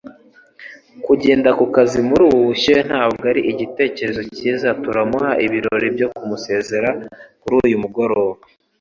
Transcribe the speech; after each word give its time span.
Kugenda 1.05 1.49
kukazi 1.59 1.97
muri 2.07 2.21
ubu 2.27 2.39
bushyuhe 2.47 2.81
ntabwo 2.89 3.23
ari 3.31 3.41
igitekerezo 3.51 4.21
cyiza. 4.35 4.67
Turamuha 4.83 5.31
ibirori 5.45 5.87
byo 5.95 6.07
kumusezera 6.15 6.89
kuri 7.41 7.53
uyu 7.65 7.77
mugoroba. 7.83 8.39